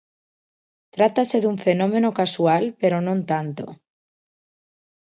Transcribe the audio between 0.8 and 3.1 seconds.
Trátase dun fenómeno casual, pero